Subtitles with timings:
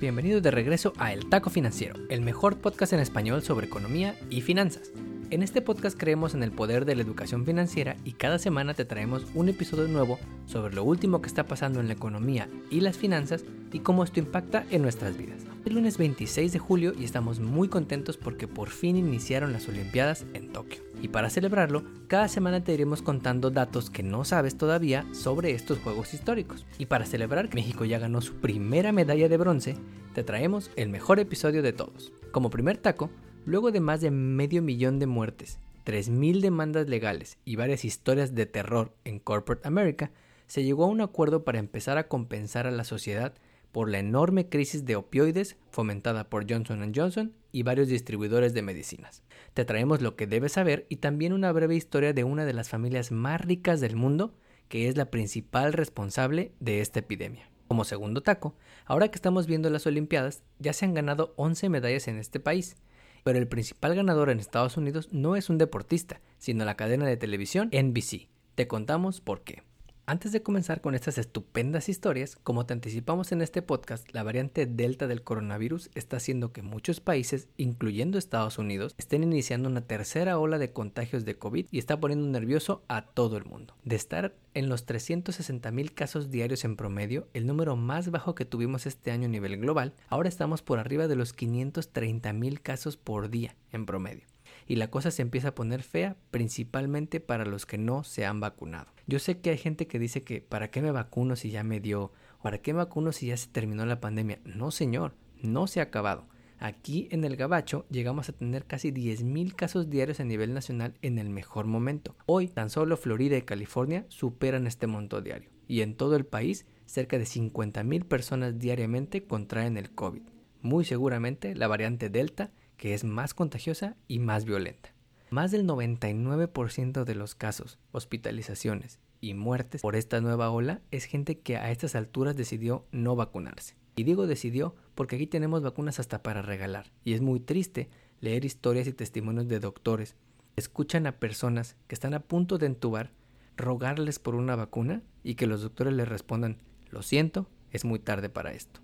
[0.00, 4.42] Bienvenidos de regreso a El Taco Financiero, el mejor podcast en español sobre economía y
[4.42, 4.92] finanzas.
[5.30, 8.84] En este podcast creemos en el poder de la educación financiera y cada semana te
[8.84, 12.96] traemos un episodio nuevo sobre lo último que está pasando en la economía y las
[12.96, 15.42] finanzas y cómo esto impacta en nuestras vidas.
[15.64, 20.26] Es lunes 26 de julio y estamos muy contentos porque por fin iniciaron las Olimpiadas
[20.32, 20.87] en Tokio.
[21.00, 25.78] Y para celebrarlo, cada semana te iremos contando datos que no sabes todavía sobre estos
[25.78, 26.66] Juegos históricos.
[26.78, 29.76] Y para celebrar que México ya ganó su primera medalla de bronce,
[30.14, 32.12] te traemos el mejor episodio de todos.
[32.32, 33.10] Como primer taco,
[33.46, 38.46] luego de más de medio millón de muertes, 3.000 demandas legales y varias historias de
[38.46, 40.10] terror en Corporate America,
[40.48, 43.34] se llegó a un acuerdo para empezar a compensar a la sociedad
[43.72, 49.22] por la enorme crisis de opioides fomentada por Johnson Johnson y varios distribuidores de medicinas.
[49.54, 52.68] Te traemos lo que debes saber y también una breve historia de una de las
[52.68, 54.34] familias más ricas del mundo,
[54.68, 57.50] que es la principal responsable de esta epidemia.
[57.68, 62.08] Como segundo taco, ahora que estamos viendo las Olimpiadas, ya se han ganado 11 medallas
[62.08, 62.76] en este país,
[63.24, 67.16] pero el principal ganador en Estados Unidos no es un deportista, sino la cadena de
[67.16, 68.28] televisión NBC.
[68.54, 69.67] Te contamos por qué.
[70.08, 74.64] Antes de comenzar con estas estupendas historias, como te anticipamos en este podcast, la variante
[74.64, 80.38] Delta del coronavirus está haciendo que muchos países, incluyendo Estados Unidos, estén iniciando una tercera
[80.38, 83.74] ola de contagios de COVID y está poniendo nervioso a todo el mundo.
[83.84, 88.46] De estar en los 360 mil casos diarios en promedio, el número más bajo que
[88.46, 92.96] tuvimos este año a nivel global, ahora estamos por arriba de los 530 mil casos
[92.96, 94.24] por día en promedio
[94.68, 98.38] y la cosa se empieza a poner fea, principalmente para los que no se han
[98.38, 98.92] vacunado.
[99.06, 101.80] Yo sé que hay gente que dice que ¿para qué me vacuno si ya me
[101.80, 102.12] dio?
[102.42, 104.40] ¿Para qué me vacuno si ya se terminó la pandemia?
[104.44, 106.26] No, señor, no se ha acabado.
[106.58, 111.18] Aquí en el Gabacho llegamos a tener casi 10.000 casos diarios a nivel nacional en
[111.18, 112.14] el mejor momento.
[112.26, 115.50] Hoy tan solo Florida y California superan este monto diario.
[115.66, 120.22] Y en todo el país cerca de 50.000 personas diariamente contraen el COVID.
[120.60, 124.94] Muy seguramente la variante Delta que es más contagiosa y más violenta.
[125.28, 131.40] Más del 99% de los casos, hospitalizaciones y muertes por esta nueva ola es gente
[131.40, 133.76] que a estas alturas decidió no vacunarse.
[133.96, 136.92] Y digo decidió porque aquí tenemos vacunas hasta para regalar.
[137.04, 137.90] Y es muy triste
[138.20, 140.16] leer historias y testimonios de doctores
[140.56, 143.12] escuchan a personas que están a punto de entubar
[143.56, 146.58] rogarles por una vacuna y que los doctores les respondan,
[146.90, 148.80] lo siento, es muy tarde para esto.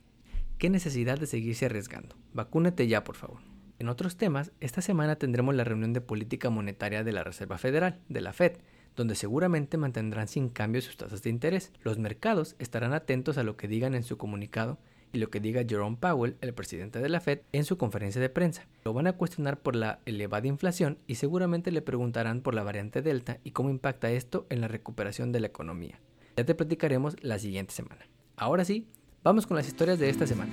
[0.58, 2.16] ¿Qué necesidad de seguirse arriesgando?
[2.32, 3.53] Vacúnate ya, por favor.
[3.78, 8.00] En otros temas, esta semana tendremos la reunión de política monetaria de la Reserva Federal,
[8.08, 8.58] de la Fed,
[8.94, 11.72] donde seguramente mantendrán sin cambio sus tasas de interés.
[11.82, 14.78] Los mercados estarán atentos a lo que digan en su comunicado
[15.12, 18.28] y lo que diga Jerome Powell, el presidente de la Fed, en su conferencia de
[18.28, 18.66] prensa.
[18.84, 23.02] Lo van a cuestionar por la elevada inflación y seguramente le preguntarán por la variante
[23.02, 26.00] Delta y cómo impacta esto en la recuperación de la economía.
[26.36, 28.06] Ya te platicaremos la siguiente semana.
[28.36, 28.88] Ahora sí,
[29.22, 30.52] vamos con las historias de esta semana.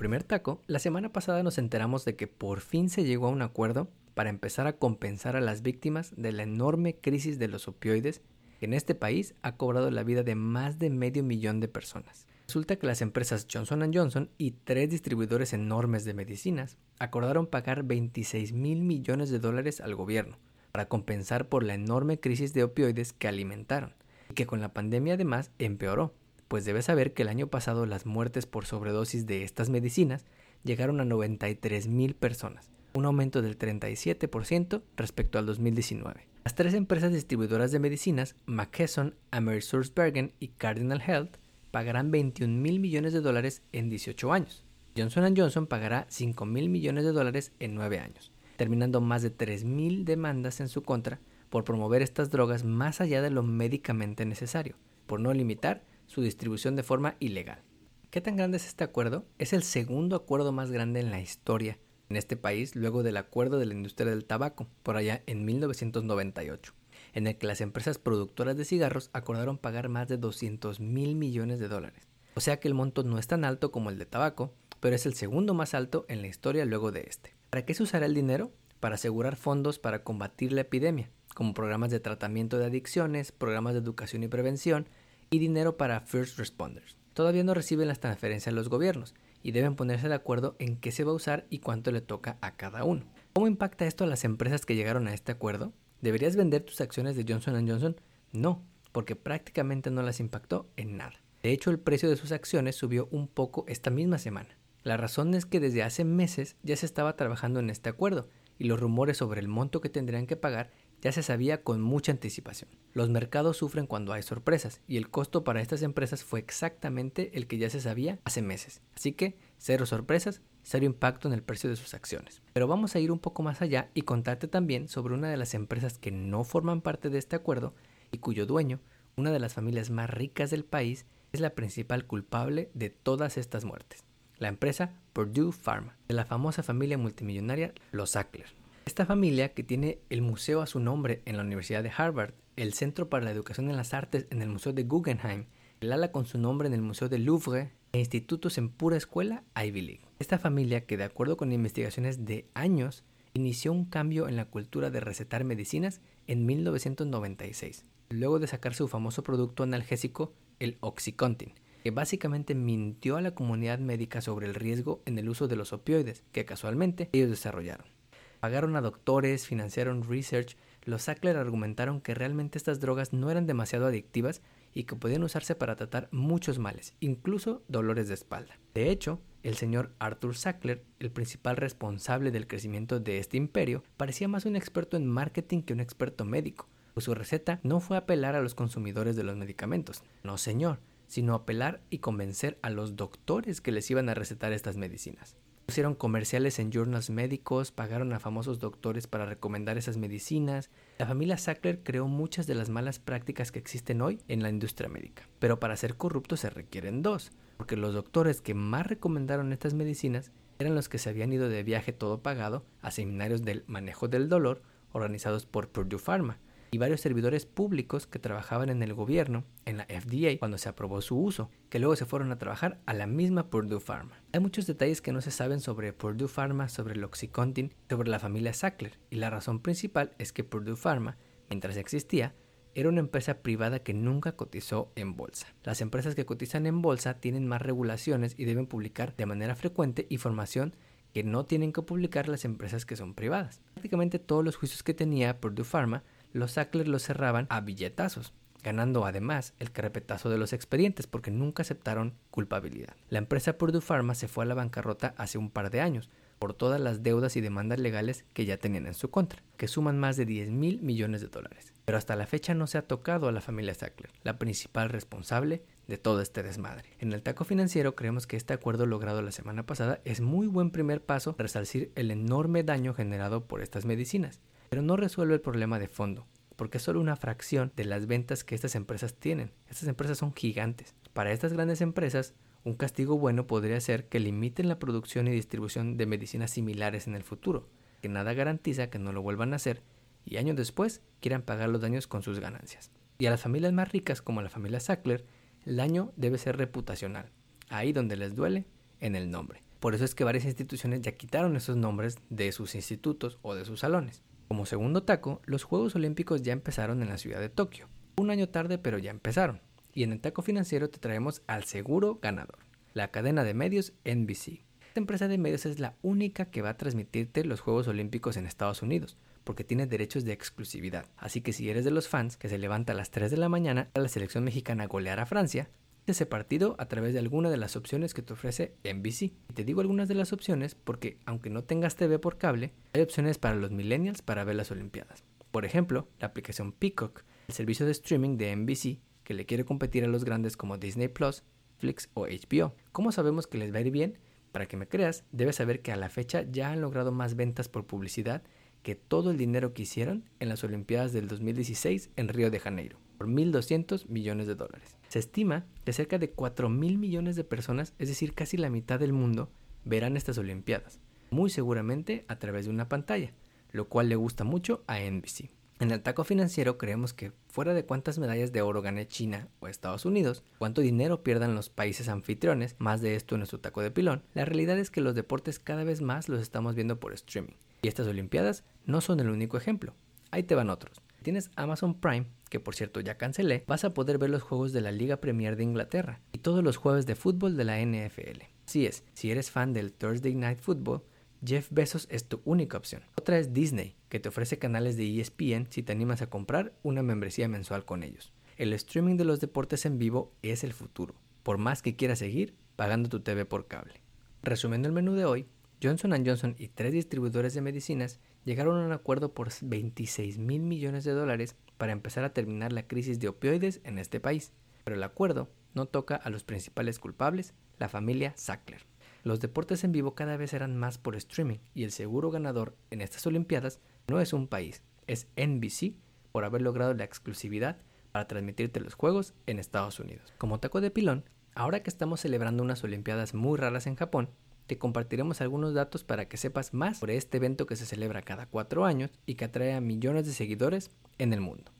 [0.00, 3.42] Primer taco, la semana pasada nos enteramos de que por fin se llegó a un
[3.42, 8.22] acuerdo para empezar a compensar a las víctimas de la enorme crisis de los opioides
[8.58, 12.26] que en este país ha cobrado la vida de más de medio millón de personas.
[12.46, 18.54] Resulta que las empresas Johnson Johnson y tres distribuidores enormes de medicinas acordaron pagar 26
[18.54, 20.38] mil millones de dólares al gobierno
[20.72, 23.92] para compensar por la enorme crisis de opioides que alimentaron
[24.30, 26.14] y que con la pandemia además empeoró
[26.50, 30.26] pues debes saber que el año pasado las muertes por sobredosis de estas medicinas
[30.64, 36.26] llegaron a 93 mil personas, un aumento del 37% respecto al 2019.
[36.42, 41.36] Las tres empresas distribuidoras de medicinas, McKesson, AmerisourceBergen y Cardinal Health,
[41.70, 44.64] pagarán 21 mil millones de dólares en 18 años.
[44.96, 49.62] Johnson Johnson pagará 5 mil millones de dólares en 9 años, terminando más de 3
[49.62, 54.74] mil demandas en su contra por promover estas drogas más allá de lo médicamente necesario,
[55.06, 57.62] por no limitar su distribución de forma ilegal.
[58.10, 59.24] ¿Qué tan grande es este acuerdo?
[59.38, 61.78] Es el segundo acuerdo más grande en la historia
[62.08, 66.74] en este país luego del acuerdo de la industria del tabaco, por allá en 1998,
[67.12, 71.60] en el que las empresas productoras de cigarros acordaron pagar más de 200 mil millones
[71.60, 72.08] de dólares.
[72.34, 75.06] O sea que el monto no es tan alto como el de tabaco, pero es
[75.06, 77.36] el segundo más alto en la historia luego de este.
[77.50, 78.50] ¿Para qué se usará el dinero?
[78.80, 83.78] Para asegurar fondos para combatir la epidemia, como programas de tratamiento de adicciones, programas de
[83.78, 84.88] educación y prevención,
[85.32, 86.96] y dinero para first responders.
[87.14, 91.04] Todavía no reciben las transferencias los gobiernos y deben ponerse de acuerdo en qué se
[91.04, 93.04] va a usar y cuánto le toca a cada uno.
[93.32, 95.72] ¿Cómo impacta esto a las empresas que llegaron a este acuerdo?
[96.00, 97.94] ¿Deberías vender tus acciones de Johnson Johnson?
[98.32, 101.22] No, porque prácticamente no las impactó en nada.
[101.44, 104.58] De hecho, el precio de sus acciones subió un poco esta misma semana.
[104.82, 108.28] La razón es que desde hace meses ya se estaba trabajando en este acuerdo
[108.58, 112.12] y los rumores sobre el monto que tendrían que pagar ya se sabía con mucha
[112.12, 112.70] anticipación.
[112.92, 117.46] Los mercados sufren cuando hay sorpresas y el costo para estas empresas fue exactamente el
[117.46, 118.82] que ya se sabía hace meses.
[118.94, 122.42] Así que cero sorpresas, cero impacto en el precio de sus acciones.
[122.52, 125.54] Pero vamos a ir un poco más allá y contarte también sobre una de las
[125.54, 127.74] empresas que no forman parte de este acuerdo
[128.12, 128.80] y cuyo dueño,
[129.16, 133.64] una de las familias más ricas del país, es la principal culpable de todas estas
[133.64, 134.04] muertes.
[134.38, 138.59] La empresa Purdue Pharma, de la famosa familia multimillonaria Los Sackler.
[138.90, 142.72] Esta familia, que tiene el museo a su nombre en la Universidad de Harvard, el
[142.72, 145.44] Centro para la Educación en las Artes en el Museo de Guggenheim,
[145.80, 149.44] el ala con su nombre en el Museo del Louvre e institutos en pura escuela
[149.54, 150.00] Ivy League.
[150.18, 154.90] Esta familia, que de acuerdo con investigaciones de años, inició un cambio en la cultura
[154.90, 161.54] de recetar medicinas en 1996, luego de sacar su famoso producto analgésico, el Oxycontin,
[161.84, 165.72] que básicamente mintió a la comunidad médica sobre el riesgo en el uso de los
[165.72, 167.99] opioides que casualmente ellos desarrollaron.
[168.40, 173.86] Pagaron a doctores, financiaron research, los Sackler argumentaron que realmente estas drogas no eran demasiado
[173.86, 174.40] adictivas
[174.72, 178.58] y que podían usarse para tratar muchos males, incluso dolores de espalda.
[178.72, 184.28] De hecho, el señor Arthur Sackler, el principal responsable del crecimiento de este imperio, parecía
[184.28, 188.34] más un experto en marketing que un experto médico, pues su receta no fue apelar
[188.36, 190.78] a los consumidores de los medicamentos, no señor,
[191.08, 195.36] sino apelar y convencer a los doctores que les iban a recetar estas medicinas.
[195.70, 200.68] Pusieron comerciales en journals médicos, pagaron a famosos doctores para recomendar esas medicinas.
[200.98, 204.88] La familia Sackler creó muchas de las malas prácticas que existen hoy en la industria
[204.88, 205.28] médica.
[205.38, 210.32] Pero para ser corrupto se requieren dos, porque los doctores que más recomendaron estas medicinas
[210.58, 214.28] eran los que se habían ido de viaje todo pagado a seminarios del manejo del
[214.28, 216.40] dolor organizados por Purdue Pharma,
[216.70, 221.00] y varios servidores públicos que trabajaban en el gobierno, en la FDA, cuando se aprobó
[221.00, 224.22] su uso, que luego se fueron a trabajar a la misma Purdue Pharma.
[224.32, 228.18] Hay muchos detalles que no se saben sobre Purdue Pharma, sobre el Oxycontin, sobre la
[228.18, 231.16] familia Sackler, y la razón principal es que Purdue Pharma,
[231.48, 232.34] mientras existía,
[232.74, 235.48] era una empresa privada que nunca cotizó en bolsa.
[235.64, 240.06] Las empresas que cotizan en bolsa tienen más regulaciones y deben publicar de manera frecuente
[240.08, 240.76] información
[241.12, 243.60] que no tienen que publicar las empresas que son privadas.
[243.74, 248.32] Prácticamente todos los juicios que tenía Purdue Pharma los Sackler los cerraban a billetazos,
[248.62, 252.96] ganando además el carpetazo de los expedientes porque nunca aceptaron culpabilidad.
[253.08, 256.54] La empresa Purdue Pharma se fue a la bancarrota hace un par de años por
[256.54, 260.16] todas las deudas y demandas legales que ya tenían en su contra, que suman más
[260.16, 261.74] de 10 mil millones de dólares.
[261.84, 265.62] Pero hasta la fecha no se ha tocado a la familia Sackler, la principal responsable
[265.86, 266.96] de todo este desmadre.
[266.98, 270.70] En el taco financiero creemos que este acuerdo logrado la semana pasada es muy buen
[270.70, 274.40] primer paso para resarcir el enorme daño generado por estas medicinas
[274.70, 276.26] pero no resuelve el problema de fondo,
[276.56, 279.52] porque es solo una fracción de las ventas que estas empresas tienen.
[279.68, 280.94] Estas empresas son gigantes.
[281.12, 282.32] Para estas grandes empresas,
[282.64, 287.14] un castigo bueno podría ser que limiten la producción y distribución de medicinas similares en
[287.14, 287.68] el futuro,
[288.00, 289.82] que nada garantiza que no lo vuelvan a hacer
[290.24, 292.90] y años después quieran pagar los daños con sus ganancias.
[293.18, 295.26] Y a las familias más ricas como la familia Sackler,
[295.66, 297.30] el daño debe ser reputacional,
[297.68, 298.66] ahí donde les duele,
[299.00, 299.62] en el nombre.
[299.80, 303.64] Por eso es que varias instituciones ya quitaron esos nombres de sus institutos o de
[303.64, 304.22] sus salones.
[304.50, 307.88] Como segundo taco, los Juegos Olímpicos ya empezaron en la ciudad de Tokio.
[308.16, 309.60] Un año tarde, pero ya empezaron.
[309.94, 312.58] Y en el taco financiero te traemos al seguro ganador,
[312.92, 314.64] la cadena de medios NBC.
[314.88, 318.44] Esta empresa de medios es la única que va a transmitirte los Juegos Olímpicos en
[318.44, 321.06] Estados Unidos, porque tiene derechos de exclusividad.
[321.16, 323.48] Así que si eres de los fans que se levanta a las 3 de la
[323.48, 325.70] mañana a la selección mexicana golear a Francia,
[326.06, 329.22] ese partido a través de alguna de las opciones que te ofrece NBC.
[329.22, 333.02] Y te digo algunas de las opciones porque aunque no tengas TV por cable, hay
[333.02, 335.24] opciones para los millennials para ver las Olimpiadas.
[335.50, 340.04] Por ejemplo, la aplicación Peacock, el servicio de streaming de NBC que le quiere competir
[340.04, 341.44] a los grandes como Disney Plus,
[341.78, 342.74] Flix o HBO.
[342.92, 344.18] ¿Cómo sabemos que les va a ir bien?
[344.52, 347.68] Para que me creas, debes saber que a la fecha ya han logrado más ventas
[347.68, 348.42] por publicidad
[348.82, 352.98] que todo el dinero que hicieron en las Olimpiadas del 2016 en Río de Janeiro,
[353.20, 354.96] por 1.200 millones de dólares.
[355.08, 358.98] Se estima que cerca de 4 mil millones de personas, es decir, casi la mitad
[358.98, 359.50] del mundo,
[359.84, 363.34] verán estas Olimpiadas, muy seguramente a través de una pantalla,
[363.72, 365.50] lo cual le gusta mucho a NBC.
[365.80, 369.68] En el taco financiero creemos que fuera de cuántas medallas de oro gane China o
[369.68, 373.90] Estados Unidos, cuánto dinero pierdan los países anfitriones, más de esto en nuestro taco de
[373.90, 377.52] pilón, la realidad es que los deportes cada vez más los estamos viendo por streaming.
[377.82, 379.92] Y estas Olimpiadas no son el único ejemplo.
[380.30, 384.18] Ahí te van otros tienes Amazon Prime, que por cierto ya cancelé, vas a poder
[384.18, 387.56] ver los juegos de la Liga Premier de Inglaterra y todos los jueves de fútbol
[387.56, 388.42] de la NFL.
[388.66, 391.02] Así es, si eres fan del Thursday Night Football,
[391.44, 393.02] Jeff Bezos es tu única opción.
[393.16, 397.02] Otra es Disney, que te ofrece canales de ESPN si te animas a comprar una
[397.02, 398.32] membresía mensual con ellos.
[398.56, 401.14] El streaming de los deportes en vivo es el futuro.
[401.42, 404.02] por más que quieras seguir pagando tu TV por cable.
[404.42, 405.46] Resumiendo el menú de hoy,
[405.82, 411.04] Johnson Johnson y tres distribuidores de medicinas llegaron a un acuerdo por 26 mil millones
[411.04, 414.52] de dólares para empezar a terminar la crisis de opioides en este país,
[414.84, 418.86] pero el acuerdo no toca a los principales culpables, la familia Sackler.
[419.22, 423.00] Los deportes en vivo cada vez serán más por streaming y el seguro ganador en
[423.02, 425.94] estas Olimpiadas no es un país, es NBC
[426.32, 427.78] por haber logrado la exclusividad
[428.12, 430.32] para transmitirte los juegos en Estados Unidos.
[430.38, 434.30] Como taco de pilón, ahora que estamos celebrando unas Olimpiadas muy raras en Japón,
[434.66, 438.46] te compartiremos algunos datos para que sepas más sobre este evento que se celebra cada
[438.46, 441.72] cuatro años y que atrae a millones de seguidores en el mundo.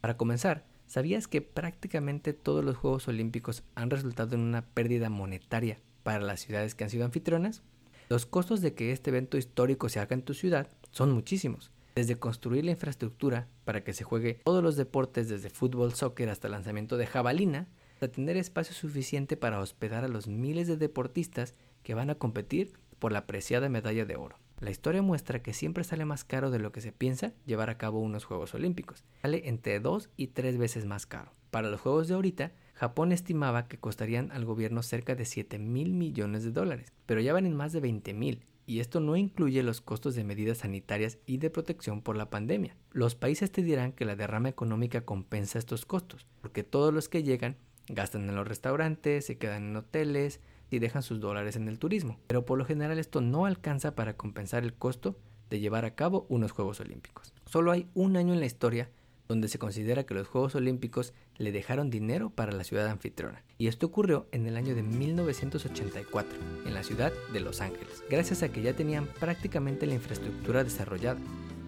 [0.00, 5.80] Para comenzar, ¿sabías que prácticamente todos los Juegos Olímpicos han resultado en una pérdida monetaria
[6.02, 7.62] para las ciudades que han sido anfitrionas?
[8.08, 12.16] Los costos de que este evento histórico se haga en tu ciudad son muchísimos, desde
[12.16, 16.96] construir la infraestructura para que se juegue todos los deportes desde fútbol, soccer hasta lanzamiento
[16.96, 21.54] de jabalina, hasta tener espacio suficiente para hospedar a los miles de deportistas
[21.88, 24.36] que van a competir por la preciada medalla de oro.
[24.60, 27.78] La historia muestra que siempre sale más caro de lo que se piensa llevar a
[27.78, 29.04] cabo unos Juegos Olímpicos.
[29.22, 31.32] Sale entre dos y tres veces más caro.
[31.50, 35.94] Para los Juegos de ahorita, Japón estimaba que costarían al gobierno cerca de 7 mil
[35.94, 39.62] millones de dólares, pero ya van en más de 20 mil, y esto no incluye
[39.62, 42.76] los costos de medidas sanitarias y de protección por la pandemia.
[42.90, 47.22] Los países te dirán que la derrama económica compensa estos costos, porque todos los que
[47.22, 47.56] llegan
[47.88, 52.18] gastan en los restaurantes, se quedan en hoteles, y dejan sus dólares en el turismo.
[52.26, 55.16] Pero por lo general esto no alcanza para compensar el costo
[55.50, 57.32] de llevar a cabo unos Juegos Olímpicos.
[57.46, 58.90] Solo hay un año en la historia
[59.28, 63.44] donde se considera que los Juegos Olímpicos le dejaron dinero para la ciudad anfitriona.
[63.58, 68.42] Y esto ocurrió en el año de 1984, en la ciudad de Los Ángeles, gracias
[68.42, 71.20] a que ya tenían prácticamente la infraestructura desarrollada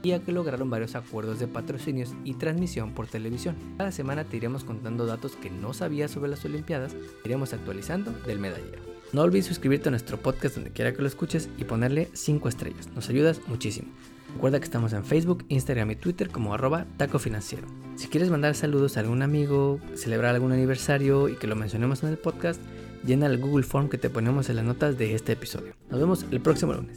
[0.02, 3.56] y a que lograron varios acuerdos de patrocinios y transmisión por televisión.
[3.76, 8.38] Cada semana te iremos contando datos que no sabías sobre las Olimpiadas, iremos actualizando del
[8.38, 8.89] medallero.
[9.12, 12.88] No olvides suscribirte a nuestro podcast donde quiera que lo escuches y ponerle 5 estrellas.
[12.94, 13.88] Nos ayudas muchísimo.
[14.34, 17.66] Recuerda que estamos en Facebook, Instagram y Twitter como arroba taco financiero.
[17.96, 22.10] Si quieres mandar saludos a algún amigo, celebrar algún aniversario y que lo mencionemos en
[22.10, 22.60] el podcast,
[23.04, 25.74] llena el Google Form que te ponemos en las notas de este episodio.
[25.90, 26.96] Nos vemos el próximo lunes.